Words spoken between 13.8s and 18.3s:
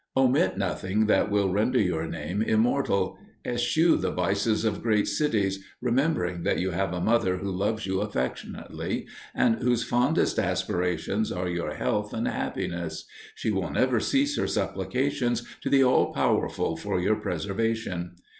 cease her supplications to the All powerful for your preservation.